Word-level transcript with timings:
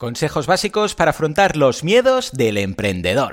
Consejos 0.00 0.46
básicos 0.46 0.94
para 0.94 1.10
afrontar 1.10 1.58
los 1.58 1.84
miedos 1.84 2.30
del 2.32 2.56
emprendedor. 2.56 3.32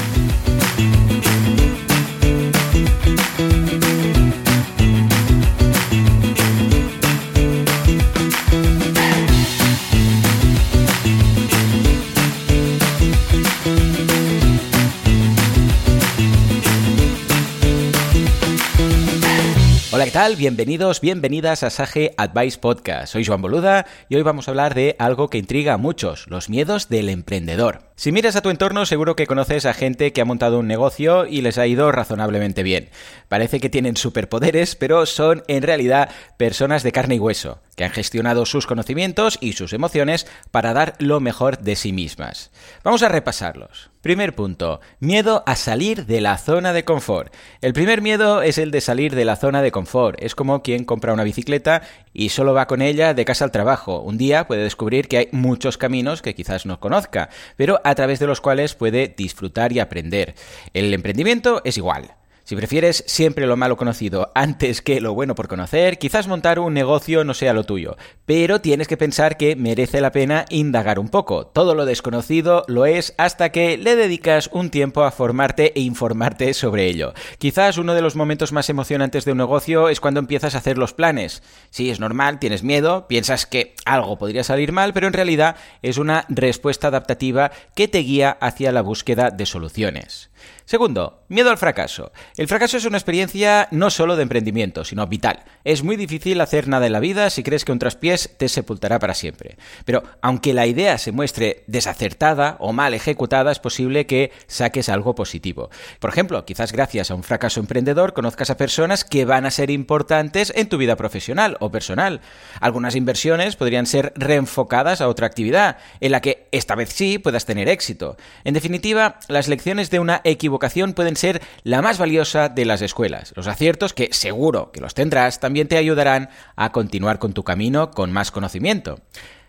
¿Qué 20.11 20.15
tal? 20.15 20.35
Bienvenidos, 20.35 20.99
bienvenidas 20.99 21.63
a 21.63 21.69
Sage 21.69 22.13
Advice 22.17 22.59
Podcast. 22.59 23.13
Soy 23.13 23.23
Joan 23.23 23.41
Boluda 23.41 23.85
y 24.09 24.17
hoy 24.17 24.23
vamos 24.23 24.45
a 24.45 24.51
hablar 24.51 24.75
de 24.75 24.97
algo 24.99 25.29
que 25.29 25.37
intriga 25.37 25.75
a 25.75 25.77
muchos, 25.77 26.27
los 26.27 26.49
miedos 26.49 26.89
del 26.89 27.07
emprendedor. 27.07 27.90
Si 28.01 28.11
miras 28.11 28.35
a 28.35 28.41
tu 28.41 28.49
entorno, 28.49 28.87
seguro 28.87 29.15
que 29.15 29.27
conoces 29.27 29.67
a 29.67 29.75
gente 29.75 30.11
que 30.11 30.21
ha 30.21 30.25
montado 30.25 30.57
un 30.57 30.65
negocio 30.65 31.27
y 31.27 31.41
les 31.41 31.59
ha 31.59 31.67
ido 31.67 31.91
razonablemente 31.91 32.63
bien. 32.63 32.89
Parece 33.29 33.59
que 33.59 33.69
tienen 33.69 33.95
superpoderes, 33.95 34.75
pero 34.75 35.05
son 35.05 35.43
en 35.47 35.61
realidad 35.61 36.09
personas 36.35 36.81
de 36.81 36.93
carne 36.93 37.17
y 37.17 37.19
hueso, 37.19 37.59
que 37.75 37.83
han 37.83 37.91
gestionado 37.91 38.47
sus 38.47 38.65
conocimientos 38.65 39.37
y 39.39 39.53
sus 39.53 39.71
emociones 39.71 40.25
para 40.49 40.73
dar 40.73 40.95
lo 40.97 41.19
mejor 41.19 41.59
de 41.59 41.75
sí 41.75 41.93
mismas. 41.93 42.49
Vamos 42.83 43.03
a 43.03 43.09
repasarlos. 43.09 43.91
Primer 44.01 44.33
punto, 44.33 44.81
miedo 44.99 45.43
a 45.45 45.55
salir 45.55 46.07
de 46.07 46.21
la 46.21 46.39
zona 46.39 46.73
de 46.73 46.83
confort. 46.83 47.31
El 47.61 47.73
primer 47.73 48.01
miedo 48.01 48.41
es 48.41 48.57
el 48.57 48.71
de 48.71 48.81
salir 48.81 49.13
de 49.13 49.25
la 49.25 49.35
zona 49.35 49.61
de 49.61 49.71
confort. 49.71 50.17
Es 50.19 50.33
como 50.33 50.63
quien 50.63 50.85
compra 50.85 51.13
una 51.13 51.23
bicicleta 51.23 51.83
y 52.11 52.29
solo 52.29 52.55
va 52.55 52.65
con 52.65 52.81
ella 52.81 53.13
de 53.13 53.25
casa 53.25 53.45
al 53.45 53.51
trabajo. 53.51 54.01
Un 54.01 54.17
día 54.17 54.47
puede 54.47 54.63
descubrir 54.63 55.07
que 55.07 55.17
hay 55.19 55.29
muchos 55.31 55.77
caminos 55.77 56.23
que 56.23 56.33
quizás 56.33 56.65
no 56.65 56.79
conozca, 56.79 57.29
pero 57.57 57.79
a 57.91 57.95
través 57.95 58.19
de 58.19 58.27
los 58.27 58.41
cuales 58.41 58.73
puede 58.75 59.13
disfrutar 59.15 59.71
y 59.73 59.79
aprender. 59.79 60.35
El 60.73 60.93
emprendimiento 60.93 61.61
es 61.65 61.77
igual. 61.77 62.15
Si 62.51 62.55
prefieres 62.57 63.05
siempre 63.07 63.47
lo 63.47 63.55
malo 63.55 63.77
conocido 63.77 64.29
antes 64.35 64.81
que 64.81 64.99
lo 64.99 65.13
bueno 65.13 65.35
por 65.35 65.47
conocer, 65.47 65.97
quizás 65.97 66.27
montar 66.27 66.59
un 66.59 66.73
negocio 66.73 67.23
no 67.23 67.33
sea 67.33 67.53
lo 67.53 67.63
tuyo, 67.63 67.95
pero 68.25 68.59
tienes 68.59 68.89
que 68.89 68.97
pensar 68.97 69.37
que 69.37 69.55
merece 69.55 70.01
la 70.01 70.11
pena 70.11 70.43
indagar 70.49 70.99
un 70.99 71.07
poco. 71.07 71.47
Todo 71.47 71.75
lo 71.75 71.85
desconocido 71.85 72.65
lo 72.67 72.85
es 72.85 73.13
hasta 73.17 73.53
que 73.53 73.77
le 73.77 73.95
dedicas 73.95 74.49
un 74.51 74.69
tiempo 74.69 75.05
a 75.05 75.11
formarte 75.11 75.71
e 75.77 75.79
informarte 75.79 76.53
sobre 76.53 76.87
ello. 76.87 77.13
Quizás 77.37 77.77
uno 77.77 77.93
de 77.93 78.01
los 78.01 78.17
momentos 78.17 78.51
más 78.51 78.69
emocionantes 78.69 79.23
de 79.23 79.31
un 79.31 79.37
negocio 79.37 79.87
es 79.87 80.01
cuando 80.01 80.19
empiezas 80.19 80.53
a 80.53 80.57
hacer 80.57 80.77
los 80.77 80.93
planes. 80.93 81.43
Sí, 81.69 81.89
es 81.89 82.01
normal, 82.01 82.39
tienes 82.39 82.63
miedo, 82.63 83.07
piensas 83.07 83.45
que 83.45 83.75
algo 83.85 84.17
podría 84.17 84.43
salir 84.43 84.73
mal, 84.73 84.91
pero 84.91 85.07
en 85.07 85.13
realidad 85.13 85.55
es 85.83 85.97
una 85.97 86.25
respuesta 86.27 86.89
adaptativa 86.89 87.53
que 87.75 87.87
te 87.87 87.99
guía 87.99 88.31
hacia 88.41 88.73
la 88.73 88.81
búsqueda 88.81 89.31
de 89.31 89.45
soluciones. 89.45 90.31
Segundo, 90.71 91.25
miedo 91.27 91.49
al 91.49 91.57
fracaso. 91.57 92.13
El 92.37 92.47
fracaso 92.47 92.77
es 92.77 92.85
una 92.85 92.95
experiencia 92.95 93.67
no 93.71 93.89
solo 93.89 94.15
de 94.15 94.23
emprendimiento, 94.23 94.85
sino 94.85 95.05
vital. 95.05 95.43
Es 95.65 95.83
muy 95.83 95.97
difícil 95.97 96.39
hacer 96.39 96.69
nada 96.69 96.85
en 96.85 96.93
la 96.93 97.01
vida 97.01 97.29
si 97.29 97.43
crees 97.43 97.65
que 97.65 97.73
un 97.73 97.79
traspiés 97.79 98.37
te 98.37 98.47
sepultará 98.47 98.97
para 98.97 99.13
siempre. 99.13 99.57
Pero 99.83 100.01
aunque 100.21 100.53
la 100.53 100.67
idea 100.67 100.97
se 100.97 101.11
muestre 101.11 101.65
desacertada 101.67 102.55
o 102.59 102.71
mal 102.71 102.93
ejecutada, 102.93 103.51
es 103.51 103.59
posible 103.59 104.05
que 104.05 104.31
saques 104.47 104.87
algo 104.87 105.13
positivo. 105.13 105.69
Por 105.99 106.09
ejemplo, 106.09 106.45
quizás 106.45 106.71
gracias 106.71 107.11
a 107.11 107.15
un 107.15 107.23
fracaso 107.23 107.59
emprendedor 107.59 108.13
conozcas 108.13 108.49
a 108.49 108.55
personas 108.55 109.03
que 109.03 109.25
van 109.25 109.45
a 109.45 109.51
ser 109.51 109.71
importantes 109.71 110.53
en 110.55 110.69
tu 110.69 110.77
vida 110.77 110.95
profesional 110.95 111.57
o 111.59 111.69
personal. 111.69 112.21
Algunas 112.61 112.95
inversiones 112.95 113.57
podrían 113.57 113.87
ser 113.87 114.13
reenfocadas 114.15 115.01
a 115.01 115.09
otra 115.09 115.27
actividad, 115.27 115.79
en 115.99 116.13
la 116.13 116.21
que 116.21 116.40
esta 116.51 116.75
vez 116.75 116.89
sí 116.89 117.17
puedas 117.17 117.45
tener 117.45 117.69
éxito. 117.69 118.17
En 118.43 118.53
definitiva, 118.53 119.19
las 119.27 119.47
lecciones 119.47 119.89
de 119.89 119.99
una 119.99 120.21
equivocación 120.23 120.93
pueden 120.93 121.15
ser 121.15 121.41
la 121.63 121.81
más 121.81 121.97
valiosa 121.97 122.49
de 122.49 122.65
las 122.65 122.81
escuelas. 122.81 123.33
Los 123.35 123.47
aciertos, 123.47 123.93
que 123.93 124.09
seguro 124.11 124.71
que 124.71 124.81
los 124.81 124.93
tendrás, 124.93 125.39
también 125.39 125.67
te 125.67 125.77
ayudarán 125.77 126.29
a 126.55 126.71
continuar 126.71 127.19
con 127.19 127.33
tu 127.33 127.43
camino 127.43 127.91
con 127.91 128.11
más 128.11 128.31
conocimiento. 128.31 128.99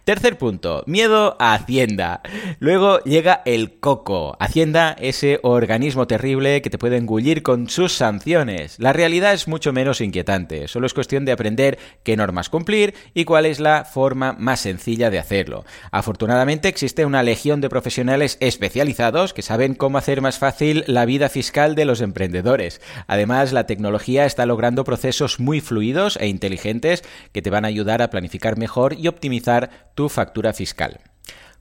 Tercer 0.04 0.36
punto, 0.36 0.82
miedo 0.88 1.36
a 1.38 1.54
Hacienda. 1.54 2.22
Luego 2.58 2.98
llega 3.04 3.40
el 3.44 3.78
coco. 3.78 4.36
Hacienda, 4.40 4.96
ese 4.98 5.38
organismo 5.44 6.08
terrible 6.08 6.60
que 6.60 6.70
te 6.70 6.78
puede 6.78 6.96
engullir 6.96 7.44
con 7.44 7.68
sus 7.68 7.92
sanciones. 7.92 8.80
La 8.80 8.92
realidad 8.92 9.32
es 9.32 9.46
mucho 9.46 9.72
menos 9.72 10.00
inquietante, 10.00 10.66
solo 10.66 10.86
es 10.88 10.94
cuestión 10.94 11.24
de 11.24 11.30
aprender 11.30 11.78
qué 12.02 12.16
normas 12.16 12.48
cumplir 12.48 12.94
y 13.14 13.24
cuál 13.24 13.46
es 13.46 13.60
la 13.60 13.84
forma 13.84 14.32
más 14.32 14.58
sencilla 14.58 15.08
de 15.08 15.20
hacerlo. 15.20 15.64
Afortunadamente 15.92 16.66
existe 16.66 17.06
una 17.06 17.22
legión 17.22 17.60
de 17.60 17.68
profesionales 17.68 18.38
especializados 18.40 19.32
que 19.32 19.42
saben 19.42 19.76
cómo 19.76 19.98
hacer 19.98 20.20
más 20.20 20.36
fácil 20.36 20.82
la 20.88 21.04
vida 21.04 21.28
fiscal 21.28 21.76
de 21.76 21.84
los 21.84 22.00
emprendedores. 22.00 22.80
Además, 23.06 23.52
la 23.52 23.66
tecnología 23.66 24.26
está 24.26 24.46
logrando 24.46 24.82
procesos 24.82 25.38
muy 25.38 25.60
fluidos 25.60 26.16
e 26.20 26.26
inteligentes 26.26 27.04
que 27.30 27.40
te 27.40 27.50
van 27.50 27.64
a 27.64 27.68
ayudar 27.68 28.02
a 28.02 28.10
planificar 28.10 28.58
mejor 28.58 28.94
y 28.98 29.06
optimizar 29.06 29.91
tu 29.94 30.08
factura 30.08 30.52
fiscal. 30.52 31.00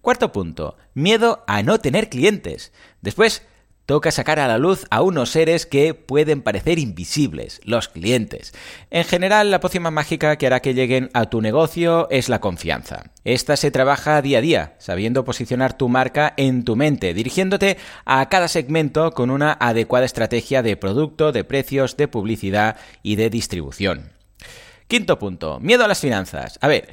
Cuarto 0.02 0.32
punto, 0.32 0.78
miedo 0.94 1.44
a 1.48 1.62
no 1.62 1.80
tener 1.80 2.10
clientes. 2.10 2.74
Después, 3.02 3.44
toca 3.86 4.12
sacar 4.12 4.40
a 4.40 4.48
la 4.48 4.58
luz 4.58 4.86
a 4.90 5.02
unos 5.02 5.32
seres 5.32 5.66
que 5.66 5.94
pueden 5.94 6.42
parecer 6.42 6.80
invisibles, 6.80 7.60
los 7.66 7.88
clientes. 7.90 8.54
En 8.90 9.04
general, 9.04 9.52
la 9.52 9.60
poción 9.60 9.84
mágica 9.94 10.38
que 10.38 10.48
hará 10.48 10.62
que 10.62 10.74
lleguen 10.74 11.10
a 11.14 11.26
tu 11.26 11.42
negocio 11.42 12.08
es 12.10 12.30
la 12.30 12.40
confianza. 12.40 13.12
Esta 13.26 13.58
se 13.58 13.70
trabaja 13.70 14.22
día 14.22 14.38
a 14.38 14.42
día, 14.42 14.76
sabiendo 14.80 15.26
posicionar 15.26 15.78
tu 15.78 15.90
marca 15.90 16.34
en 16.38 16.64
tu 16.64 16.76
mente, 16.76 17.14
dirigiéndote 17.14 17.78
a 18.06 18.28
cada 18.30 18.48
segmento 18.48 19.12
con 19.12 19.30
una 19.30 19.58
adecuada 19.60 20.06
estrategia 20.06 20.64
de 20.64 20.78
producto, 20.78 21.32
de 21.32 21.44
precios, 21.44 21.98
de 21.98 22.08
publicidad 22.08 22.78
y 23.04 23.18
de 23.18 23.30
distribución. 23.30 24.14
Quinto 24.88 25.20
punto, 25.20 25.60
miedo 25.60 25.86
a 25.86 25.88
las 25.88 26.00
finanzas. 26.00 26.58
A 26.62 26.68
ver, 26.68 26.90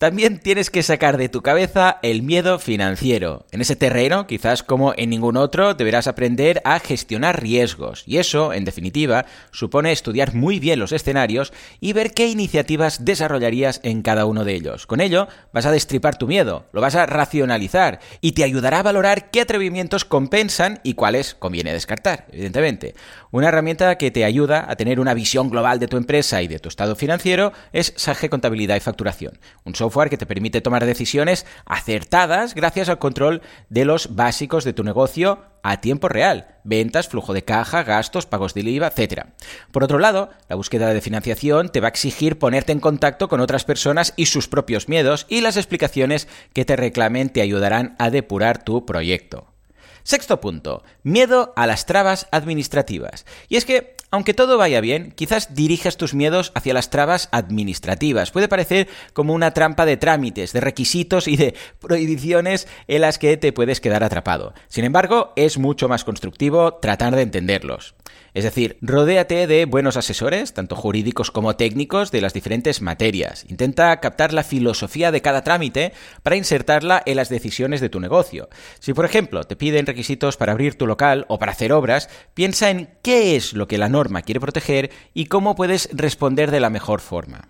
también 0.00 0.38
tienes 0.38 0.70
que 0.70 0.82
sacar 0.82 1.18
de 1.18 1.28
tu 1.28 1.42
cabeza 1.42 1.98
el 2.02 2.22
miedo 2.22 2.58
financiero. 2.58 3.44
En 3.50 3.60
ese 3.60 3.76
terreno, 3.76 4.26
quizás 4.26 4.62
como 4.62 4.94
en 4.96 5.10
ningún 5.10 5.36
otro, 5.36 5.74
deberás 5.74 6.06
aprender 6.06 6.62
a 6.64 6.78
gestionar 6.78 7.42
riesgos. 7.42 8.04
Y 8.06 8.16
eso, 8.16 8.54
en 8.54 8.64
definitiva, 8.64 9.26
supone 9.50 9.92
estudiar 9.92 10.34
muy 10.34 10.58
bien 10.58 10.78
los 10.78 10.92
escenarios 10.92 11.52
y 11.80 11.92
ver 11.92 12.12
qué 12.12 12.28
iniciativas 12.28 13.04
desarrollarías 13.04 13.80
en 13.82 14.00
cada 14.00 14.24
uno 14.24 14.44
de 14.44 14.54
ellos. 14.54 14.86
Con 14.86 15.02
ello, 15.02 15.28
vas 15.52 15.66
a 15.66 15.70
destripar 15.70 16.16
tu 16.16 16.26
miedo, 16.26 16.64
lo 16.72 16.80
vas 16.80 16.94
a 16.94 17.04
racionalizar 17.04 18.00
y 18.22 18.32
te 18.32 18.42
ayudará 18.42 18.78
a 18.78 18.84
valorar 18.84 19.30
qué 19.30 19.42
atrevimientos 19.42 20.06
compensan 20.06 20.80
y 20.82 20.94
cuáles 20.94 21.34
conviene 21.34 21.74
descartar, 21.74 22.24
evidentemente. 22.32 22.94
Una 23.32 23.48
herramienta 23.48 23.98
que 23.98 24.10
te 24.10 24.24
ayuda 24.24 24.64
a 24.66 24.76
tener 24.76 24.98
una 24.98 25.12
visión 25.12 25.50
global 25.50 25.78
de 25.78 25.88
tu 25.88 25.98
empresa 25.98 26.40
y 26.40 26.48
de 26.48 26.58
tu 26.58 26.70
estado 26.70 26.96
financiero 26.96 27.52
es 27.74 27.92
Sage 27.96 28.30
Contabilidad 28.30 28.76
y 28.76 28.80
Facturación, 28.80 29.38
un 29.64 29.74
que 29.90 30.16
te 30.16 30.26
permite 30.26 30.60
tomar 30.60 30.86
decisiones 30.86 31.46
acertadas 31.66 32.54
gracias 32.54 32.88
al 32.88 32.98
control 32.98 33.42
de 33.68 33.84
los 33.84 34.14
básicos 34.14 34.64
de 34.64 34.72
tu 34.72 34.84
negocio 34.84 35.44
a 35.62 35.80
tiempo 35.80 36.08
real, 36.08 36.56
ventas, 36.64 37.08
flujo 37.08 37.34
de 37.34 37.44
caja, 37.44 37.82
gastos, 37.82 38.26
pagos 38.26 38.54
de 38.54 38.62
IVA, 38.62 38.92
etc. 38.94 39.26
Por 39.72 39.84
otro 39.84 39.98
lado, 39.98 40.30
la 40.48 40.56
búsqueda 40.56 40.94
de 40.94 41.00
financiación 41.00 41.68
te 41.68 41.80
va 41.80 41.88
a 41.88 41.90
exigir 41.90 42.38
ponerte 42.38 42.72
en 42.72 42.80
contacto 42.80 43.28
con 43.28 43.40
otras 43.40 43.64
personas 43.64 44.14
y 44.16 44.26
sus 44.26 44.48
propios 44.48 44.88
miedos 44.88 45.26
y 45.28 45.40
las 45.40 45.56
explicaciones 45.56 46.28
que 46.52 46.64
te 46.64 46.76
reclamen 46.76 47.28
te 47.28 47.42
ayudarán 47.42 47.94
a 47.98 48.10
depurar 48.10 48.64
tu 48.64 48.86
proyecto. 48.86 49.46
Sexto 50.02 50.40
punto, 50.40 50.82
miedo 51.02 51.52
a 51.56 51.66
las 51.66 51.84
trabas 51.84 52.26
administrativas. 52.30 53.26
Y 53.48 53.56
es 53.56 53.64
que 53.64 53.96
Aunque 54.12 54.34
todo 54.34 54.58
vaya 54.58 54.80
bien, 54.80 55.12
quizás 55.12 55.54
dirijas 55.54 55.96
tus 55.96 56.14
miedos 56.14 56.50
hacia 56.54 56.74
las 56.74 56.90
trabas 56.90 57.28
administrativas. 57.30 58.32
Puede 58.32 58.48
parecer 58.48 58.88
como 59.12 59.34
una 59.34 59.52
trampa 59.52 59.86
de 59.86 59.96
trámites, 59.96 60.52
de 60.52 60.60
requisitos 60.60 61.28
y 61.28 61.36
de 61.36 61.54
prohibiciones 61.78 62.66
en 62.88 63.02
las 63.02 63.18
que 63.18 63.36
te 63.36 63.52
puedes 63.52 63.80
quedar 63.80 64.02
atrapado. 64.02 64.52
Sin 64.66 64.84
embargo, 64.84 65.32
es 65.36 65.58
mucho 65.58 65.88
más 65.88 66.02
constructivo 66.02 66.74
tratar 66.74 67.14
de 67.14 67.22
entenderlos. 67.22 67.94
Es 68.34 68.44
decir, 68.44 68.78
rodéate 68.80 69.46
de 69.46 69.64
buenos 69.64 69.96
asesores, 69.96 70.54
tanto 70.54 70.76
jurídicos 70.76 71.30
como 71.30 71.56
técnicos, 71.56 72.10
de 72.10 72.20
las 72.20 72.32
diferentes 72.32 72.80
materias. 72.80 73.44
Intenta 73.48 73.98
captar 74.00 74.32
la 74.32 74.44
filosofía 74.44 75.10
de 75.10 75.22
cada 75.22 75.42
trámite 75.42 75.92
para 76.22 76.36
insertarla 76.36 77.02
en 77.06 77.16
las 77.16 77.28
decisiones 77.28 77.80
de 77.80 77.88
tu 77.88 78.00
negocio. 78.00 78.48
Si, 78.78 78.94
por 78.94 79.04
ejemplo, 79.04 79.44
te 79.44 79.56
piden 79.56 79.86
requisitos 79.86 80.36
para 80.36 80.52
abrir 80.52 80.76
tu 80.76 80.86
local 80.86 81.24
o 81.28 81.38
para 81.38 81.52
hacer 81.52 81.72
obras, 81.72 82.08
piensa 82.34 82.70
en 82.70 82.90
qué 83.02 83.36
es 83.36 83.52
lo 83.52 83.66
que 83.66 83.78
la 83.78 83.88
norma 83.88 84.22
quiere 84.22 84.40
proteger 84.40 84.90
y 85.14 85.26
cómo 85.26 85.54
puedes 85.54 85.88
responder 85.92 86.50
de 86.50 86.60
la 86.60 86.70
mejor 86.70 87.00
forma. 87.00 87.48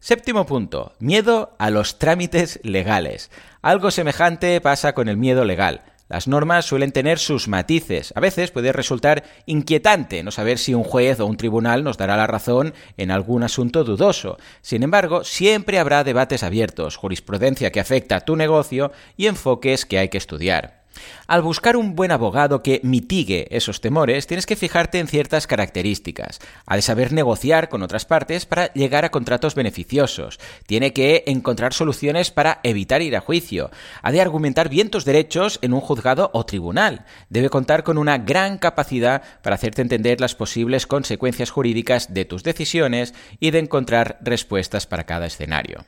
Séptimo 0.00 0.44
punto, 0.44 0.92
miedo 0.98 1.56
a 1.58 1.70
los 1.70 1.98
trámites 1.98 2.60
legales. 2.62 3.30
Algo 3.62 3.90
semejante 3.90 4.60
pasa 4.60 4.92
con 4.92 5.08
el 5.08 5.16
miedo 5.16 5.46
legal. 5.46 5.80
Las 6.14 6.28
normas 6.28 6.64
suelen 6.64 6.92
tener 6.92 7.18
sus 7.18 7.48
matices. 7.48 8.12
A 8.14 8.20
veces 8.20 8.52
puede 8.52 8.72
resultar 8.72 9.24
inquietante 9.46 10.22
no 10.22 10.30
saber 10.30 10.58
si 10.58 10.72
un 10.72 10.84
juez 10.84 11.18
o 11.18 11.26
un 11.26 11.36
tribunal 11.36 11.82
nos 11.82 11.98
dará 11.98 12.16
la 12.16 12.28
razón 12.28 12.72
en 12.96 13.10
algún 13.10 13.42
asunto 13.42 13.82
dudoso. 13.82 14.38
Sin 14.62 14.84
embargo, 14.84 15.24
siempre 15.24 15.80
habrá 15.80 16.04
debates 16.04 16.44
abiertos, 16.44 16.94
jurisprudencia 16.94 17.72
que 17.72 17.80
afecta 17.80 18.14
a 18.14 18.20
tu 18.20 18.36
negocio 18.36 18.92
y 19.16 19.26
enfoques 19.26 19.86
que 19.86 19.98
hay 19.98 20.08
que 20.08 20.18
estudiar. 20.18 20.83
Al 21.26 21.42
buscar 21.42 21.76
un 21.76 21.94
buen 21.94 22.10
abogado 22.10 22.62
que 22.62 22.80
mitigue 22.82 23.46
esos 23.50 23.80
temores, 23.80 24.26
tienes 24.26 24.46
que 24.46 24.56
fijarte 24.56 24.98
en 24.98 25.08
ciertas 25.08 25.46
características. 25.46 26.40
Ha 26.66 26.76
de 26.76 26.82
saber 26.82 27.12
negociar 27.12 27.68
con 27.68 27.82
otras 27.82 28.04
partes 28.04 28.46
para 28.46 28.72
llegar 28.74 29.04
a 29.04 29.10
contratos 29.10 29.54
beneficiosos. 29.54 30.38
Tiene 30.66 30.92
que 30.92 31.24
encontrar 31.26 31.72
soluciones 31.72 32.30
para 32.30 32.60
evitar 32.62 33.02
ir 33.02 33.16
a 33.16 33.20
juicio. 33.20 33.70
Ha 34.02 34.12
de 34.12 34.20
argumentar 34.20 34.68
bien 34.68 34.90
tus 34.90 35.04
derechos 35.04 35.58
en 35.62 35.72
un 35.72 35.80
juzgado 35.80 36.30
o 36.34 36.44
tribunal. 36.44 37.04
Debe 37.28 37.50
contar 37.50 37.84
con 37.84 37.98
una 37.98 38.18
gran 38.18 38.58
capacidad 38.58 39.22
para 39.42 39.56
hacerte 39.56 39.82
entender 39.82 40.20
las 40.20 40.34
posibles 40.34 40.86
consecuencias 40.86 41.50
jurídicas 41.50 42.12
de 42.12 42.24
tus 42.24 42.42
decisiones 42.42 43.14
y 43.40 43.50
de 43.50 43.60
encontrar 43.60 44.18
respuestas 44.22 44.86
para 44.86 45.04
cada 45.04 45.26
escenario. 45.26 45.84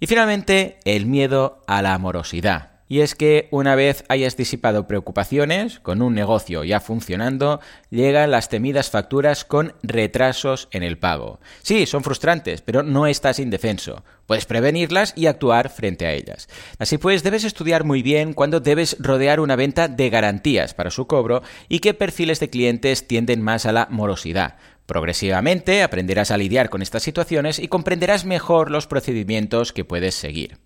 Y 0.00 0.06
finalmente, 0.06 0.78
el 0.84 1.06
miedo 1.06 1.62
a 1.66 1.82
la 1.82 1.94
amorosidad. 1.94 2.75
Y 2.88 3.00
es 3.00 3.14
que 3.14 3.48
una 3.50 3.74
vez 3.74 4.04
hayas 4.08 4.36
disipado 4.36 4.86
preocupaciones, 4.86 5.80
con 5.80 6.02
un 6.02 6.14
negocio 6.14 6.62
ya 6.62 6.78
funcionando, 6.78 7.60
llegan 7.90 8.30
las 8.30 8.48
temidas 8.48 8.90
facturas 8.90 9.44
con 9.44 9.74
retrasos 9.82 10.68
en 10.70 10.84
el 10.84 10.96
pago. 10.96 11.40
Sí, 11.62 11.86
son 11.86 12.04
frustrantes, 12.04 12.62
pero 12.62 12.82
no 12.84 13.06
estás 13.06 13.40
indefenso. 13.40 14.04
Puedes 14.26 14.46
prevenirlas 14.46 15.12
y 15.16 15.26
actuar 15.26 15.68
frente 15.68 16.06
a 16.06 16.12
ellas. 16.12 16.48
Así 16.78 16.98
pues, 16.98 17.22
debes 17.22 17.44
estudiar 17.44 17.84
muy 17.84 18.02
bien 18.02 18.34
cuándo 18.34 18.60
debes 18.60 18.96
rodear 19.00 19.40
una 19.40 19.56
venta 19.56 19.88
de 19.88 20.10
garantías 20.10 20.74
para 20.74 20.90
su 20.90 21.06
cobro 21.06 21.42
y 21.68 21.80
qué 21.80 21.94
perfiles 21.94 22.38
de 22.40 22.50
clientes 22.50 23.06
tienden 23.08 23.42
más 23.42 23.66
a 23.66 23.72
la 23.72 23.88
morosidad. 23.90 24.56
Progresivamente 24.86 25.82
aprenderás 25.82 26.30
a 26.30 26.36
lidiar 26.36 26.70
con 26.70 26.82
estas 26.82 27.02
situaciones 27.02 27.58
y 27.58 27.66
comprenderás 27.66 28.24
mejor 28.24 28.70
los 28.70 28.86
procedimientos 28.86 29.72
que 29.72 29.84
puedes 29.84 30.14
seguir. 30.14 30.58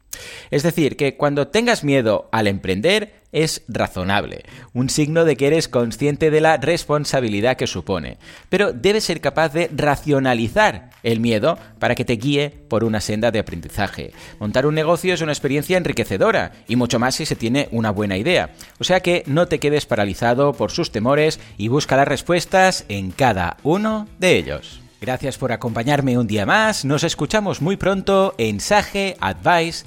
Es 0.50 0.62
decir, 0.62 0.96
que 0.96 1.16
cuando 1.16 1.48
tengas 1.48 1.84
miedo 1.84 2.28
al 2.32 2.46
emprender 2.46 3.20
es 3.32 3.62
razonable, 3.68 4.44
un 4.72 4.90
signo 4.90 5.24
de 5.24 5.36
que 5.36 5.46
eres 5.46 5.68
consciente 5.68 6.30
de 6.30 6.40
la 6.40 6.56
responsabilidad 6.56 7.56
que 7.56 7.68
supone, 7.68 8.18
pero 8.48 8.72
debes 8.72 9.04
ser 9.04 9.20
capaz 9.20 9.52
de 9.52 9.70
racionalizar 9.72 10.90
el 11.04 11.20
miedo 11.20 11.56
para 11.78 11.94
que 11.94 12.04
te 12.04 12.14
guíe 12.14 12.50
por 12.50 12.82
una 12.82 13.00
senda 13.00 13.30
de 13.30 13.38
aprendizaje. 13.38 14.12
Montar 14.40 14.66
un 14.66 14.74
negocio 14.74 15.14
es 15.14 15.20
una 15.20 15.32
experiencia 15.32 15.76
enriquecedora 15.76 16.52
y 16.66 16.74
mucho 16.74 16.98
más 16.98 17.14
si 17.14 17.26
se 17.26 17.36
tiene 17.36 17.68
una 17.70 17.90
buena 17.90 18.16
idea, 18.16 18.50
o 18.80 18.84
sea 18.84 19.00
que 19.00 19.22
no 19.26 19.46
te 19.46 19.60
quedes 19.60 19.86
paralizado 19.86 20.52
por 20.52 20.72
sus 20.72 20.90
temores 20.90 21.38
y 21.56 21.68
busca 21.68 21.96
las 21.96 22.08
respuestas 22.08 22.84
en 22.88 23.12
cada 23.12 23.58
uno 23.62 24.08
de 24.18 24.36
ellos. 24.36 24.80
Gracias 25.00 25.38
por 25.38 25.50
acompañarme 25.50 26.18
un 26.18 26.26
día 26.26 26.44
más. 26.44 26.84
Nos 26.84 27.04
escuchamos 27.04 27.62
muy 27.62 27.78
pronto 27.78 28.34
en 28.36 28.60
Sage 28.60 29.16
Advice 29.18 29.86